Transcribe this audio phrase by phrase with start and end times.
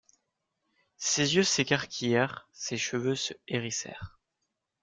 [0.97, 4.17] Ses yeux s'écarquillèrent, ses cheveux se hérissèrent.